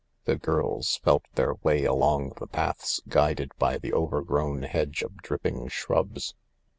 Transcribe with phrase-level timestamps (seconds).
[0.25, 5.67] The girls felt their way along the paths guided by the overgrown hedge of dripping
[5.67, 6.33] shrubs.